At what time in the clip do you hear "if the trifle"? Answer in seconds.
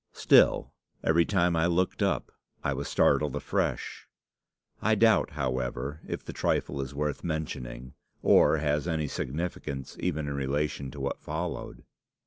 6.07-6.81